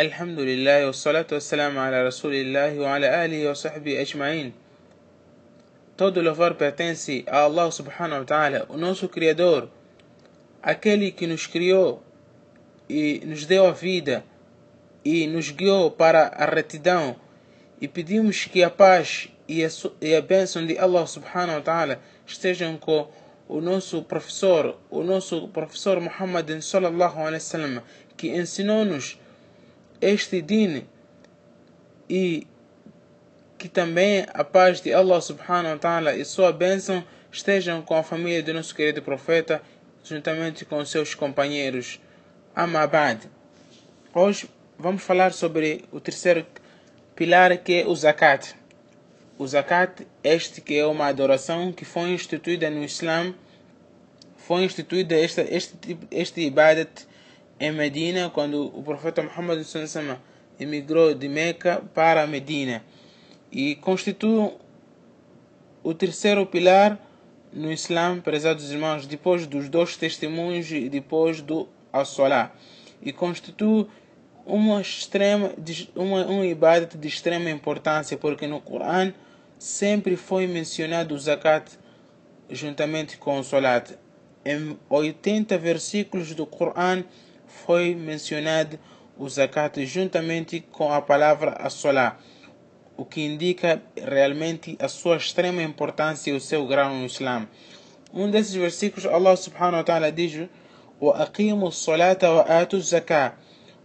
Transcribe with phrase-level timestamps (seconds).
[0.00, 4.52] الحمد لله والصلاة والسلام على رسول الله وعلى آله وصحبه أجمعين
[5.96, 9.70] Todo louvor pertence a Allah subhanahu wa ta'ala, o nosso Criador,
[10.62, 12.02] aquele que nos criou
[12.86, 14.22] e nos deu a vida
[15.02, 17.16] e nos guiou para a retidão
[17.80, 19.68] e pedimos que a paz e a,
[20.02, 23.08] e a bênção de Allah subhanahu wa ta'ala estejam com
[23.48, 27.82] o nosso professor, o nosso professor Muhammad sallallahu alaihi wasallam,
[28.16, 29.18] que ensinou-nos
[30.01, 30.83] este din
[32.09, 32.47] e
[33.57, 38.01] que também a paz de Allah subhanahu wa ta'ala e sua bênção estejam com a
[38.01, 39.61] família do nosso querido profeta,
[40.03, 42.01] juntamente com seus companheiros.
[42.55, 43.29] Amabad.
[44.13, 46.45] Hoje vamos falar sobre o terceiro
[47.15, 48.55] pilar que é o zakat.
[49.37, 53.33] O zakat, este que é uma adoração que foi instituída no Islã,
[54.37, 57.07] foi instituída este, este, este ibadat
[57.61, 59.63] em Medina quando o profeta Muhammad
[60.59, 62.83] emigrou de Meca para Medina
[63.51, 64.51] e constitui
[65.83, 66.97] o terceiro pilar
[67.53, 72.51] no Islã, prezados irmãos, depois dos dois testemunhos e depois do As-Salah.
[72.99, 73.85] E constitui
[74.43, 75.53] uma extrema
[75.95, 79.13] uma um ibadat de extrema importância porque no Coran
[79.59, 81.77] sempre foi mencionado o zakat
[82.49, 83.91] juntamente com o salat
[84.43, 87.03] em 80 versículos do Coran
[87.50, 88.78] foi mencionado
[89.16, 92.18] o zakat juntamente com a palavra as-salah
[92.96, 97.48] o que indica realmente a sua extrema importância e o seu grau no Islã
[98.12, 100.48] um desses versículos Allah subhanahu wa ta'ala diz
[101.00, 103.32] وأقيموا الصلاة وآتوا الزكاة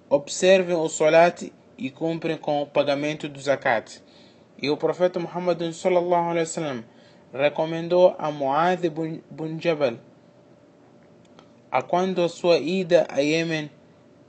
[0.09, 4.03] observem o salat e cumprem com o pagamento do zakat.
[4.61, 6.83] E o profeta Muhammad sallallahu alaihi wasallam
[7.33, 9.95] recomendou a Muad bin Jabal,
[11.71, 13.69] a quando a sua ida a Yemen,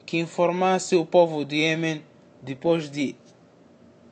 [0.07, 2.03] que informasse o povo de Yemen
[2.43, 3.15] depois de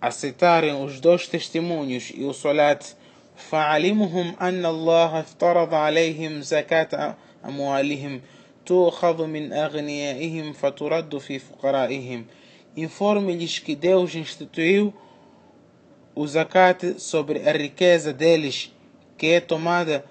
[0.00, 2.96] aceitarem os dois testemunhos e o salat
[3.40, 8.20] فعلمهم أن الله افترض عليهم زكاة أموالهم
[8.66, 12.24] تؤخذ من أغنيائهم فترد في فقرائهم
[12.76, 14.94] informe-lhes que Deus instituiu
[16.14, 18.72] o zakat sobre a riqueza deles
[19.18, 20.04] que é tomada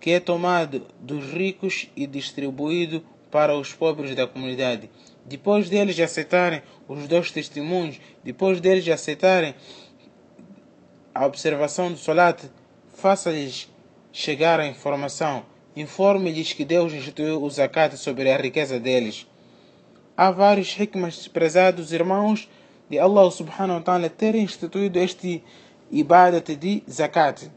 [0.00, 4.90] que é tomado dos ricos e distribuído para os pobres da comunidade
[5.24, 9.54] depois deles aceitarem os dois testemunhos depois deles aceitarem
[11.14, 12.44] a observação do salat
[12.94, 13.68] faça-lhes
[14.12, 15.44] chegar a informação
[15.80, 19.26] informe-lhes que Deus instituiu o zakat sobre a riqueza deles.
[20.16, 22.48] Há vários hikmas prezados irmãos
[22.90, 25.42] de Allah subhanahu wa ta'ala terem instituído este
[25.90, 27.50] ibadat de zakat.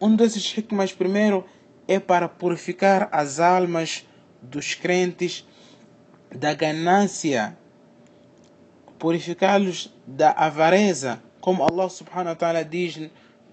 [0.00, 1.44] Um desses hikmas primeiro
[1.88, 4.06] é para purificar as almas
[4.42, 5.46] dos crentes
[6.34, 7.56] da ganância,
[8.98, 13.00] purificá-los da avareza, como Allah subhanahu wa ta'ala diz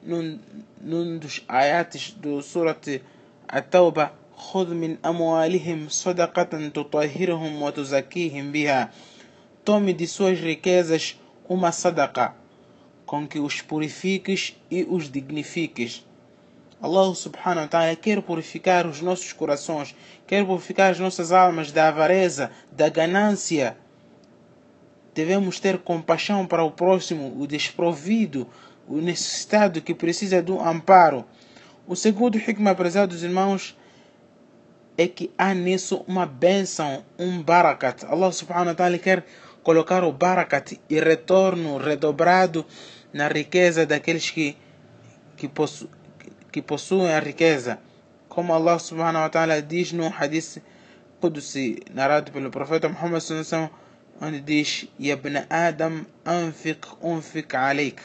[0.01, 0.39] num,
[0.79, 3.01] num dos ayates do surat
[3.53, 8.91] التوبة خذ من أموالهم صدقة تطهرهم وتزكيهم بها
[9.63, 12.33] Tome de suas riquezas uma sadaqa,
[13.05, 16.03] com que os purifiques e os dignifiques.
[16.80, 21.88] Allah subhanahu wa ta'ala quer purificar os nossos corações, quer purificar as nossas almas da
[21.88, 23.76] avareza, da ganância.
[25.14, 28.46] Devemos ter compaixão para o próximo, o desprovido,
[28.86, 31.24] o necessitado que precisa um amparo.
[31.86, 33.76] O segundo hikmah, prezados irmãos,
[34.98, 38.04] é que há nisso uma bênção, um barakat.
[38.04, 39.24] Allah subhanahu wa ta'ala quer
[39.62, 42.64] colocar o barakat e retorno redobrado
[43.12, 44.56] na riqueza daqueles que,
[45.36, 45.88] que, possu,
[46.52, 47.78] que possuem a riqueza.
[48.28, 50.62] Como Allah subhanahu wa ta'ala diz no hadith
[51.20, 53.70] Qudsi, narrado pelo profeta Muhammad sallallahu
[54.20, 58.00] onde diz: Yabna Adam, anfiq, unfiq alaik.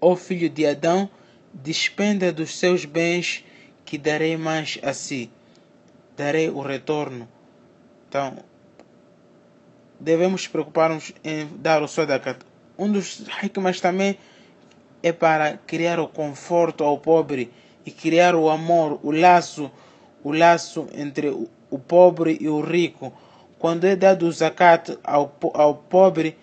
[0.00, 1.08] Ó filho de Adão,
[1.52, 3.44] despenda dos seus bens
[3.84, 5.30] que darei mais a si,
[6.16, 7.28] darei o retorno.
[8.08, 8.36] Então,
[10.00, 12.40] devemos preocupar-nos em dar o sadakat.
[12.76, 14.18] Um dos hikmas também
[15.02, 17.50] é para criar o conforto ao pobre
[17.84, 19.70] e criar o amor, o laço,
[20.22, 23.12] o laço entre o pobre e o rico.
[23.58, 26.36] Quando é dado o zakat ao, ao pobre,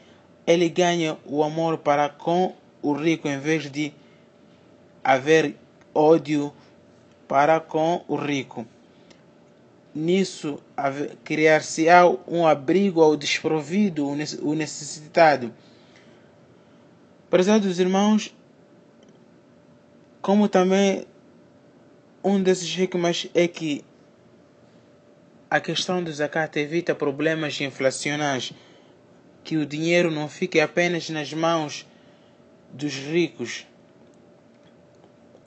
[0.46, 3.94] ele ganha o amor para com o rico em vez de
[5.04, 5.56] haver
[5.94, 6.54] ódio
[7.28, 8.66] para com o rico.
[9.94, 10.60] Nisso,
[11.24, 15.54] criar-se-á um abrigo ao desprovido, o necessitado.
[17.30, 18.34] Prezados irmãos,
[20.30, 21.08] como também
[22.24, 23.84] um desses hikmas é que
[25.50, 28.54] a questão do zakat evita problemas inflacionais.
[29.44, 31.84] que o dinheiro não fique apenas nas mãos
[32.72, 33.66] dos ricos.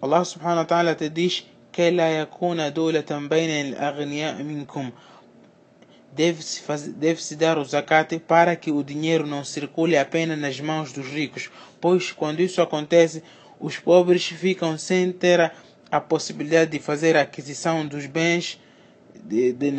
[0.00, 4.90] Allah subhanahu wa ta'ala te diz que la yakuna dawlatan bayna al-aghniya minkum
[6.10, 11.06] deve-se deve dar o zakat para que o dinheiro não circule apenas nas mãos dos
[11.06, 13.22] ricos, pois quando isso acontece,
[13.62, 15.52] os pobres ficam sem ter
[15.90, 18.60] a possibilidade de fazer a aquisição dos bens
[19.24, 19.70] de, de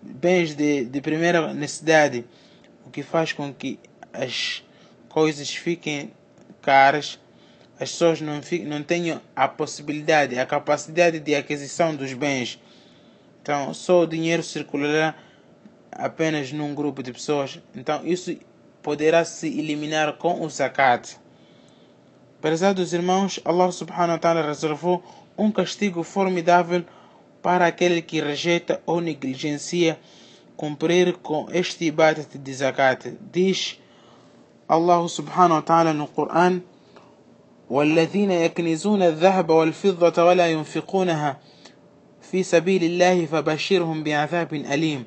[0.00, 2.24] bens de, de primeira necessidade,
[2.84, 3.78] o que faz com que
[4.12, 4.62] as
[5.08, 6.12] coisas fiquem
[6.62, 7.18] caras,
[7.80, 12.60] as pessoas não, não tenham a possibilidade, a capacidade de aquisição dos bens.
[13.42, 15.14] Então, só o dinheiro circulará
[15.90, 17.60] apenas num grupo de pessoas.
[17.74, 18.36] Então isso
[18.82, 21.18] poderá se eliminar com o zakat.
[22.46, 25.02] Prezados irmãos, Allah subhanahu wa ta'ala reservou
[25.36, 26.84] um castigo formidável
[27.42, 29.98] para aquele que rejeita ou negligencia
[30.56, 33.18] cumprir com este ibadat de zakat.
[33.32, 33.80] Diz
[34.68, 36.62] Allah subhanahu wa ta'ala no Coran
[37.68, 41.40] والذين يكنزون الذهب والفضة ولا ينفقونها
[42.20, 45.04] في سبيل الله فبشرهم بعذاب أليم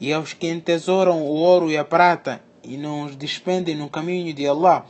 [0.00, 4.32] e aos que entesouram o ouro e a prata e não os despendem no caminho
[4.32, 4.86] de Allah,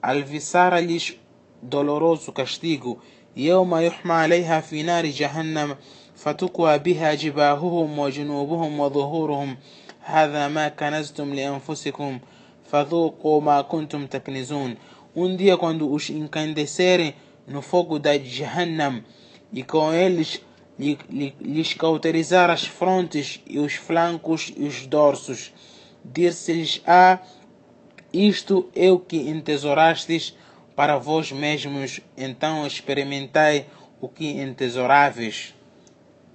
[0.00, 1.18] alviçara-lhes
[1.63, 2.99] doloroso castigo.
[3.37, 5.75] يوم يحمى عليها في نار جهنم
[6.15, 9.57] فتكوى بها جباههم وجنوبهم وظهورهم
[10.01, 12.19] هذا ما كنزتم لأنفسكم
[12.71, 14.75] فذوقوا ما كنتم تكنزون
[15.15, 17.15] Um dia quando os encandecerem
[17.47, 19.03] no fogo da Jahannam
[19.51, 20.39] e com eles
[20.79, 25.51] lhes cauterizar as frontes e os flancos e os dorsos.
[26.05, 27.19] Dir-se-lhes a
[28.13, 30.35] isto é o que entesourastes
[30.74, 33.66] para vós mesmos, então experimentai
[34.00, 35.54] o que entesouráveis.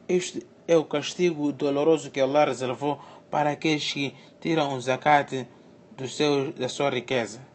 [0.07, 2.99] Este é o castigo doloroso que Allah reservou
[3.29, 5.47] para aqueles que tiram o zakat
[5.97, 7.48] do seu, da sua riqueza.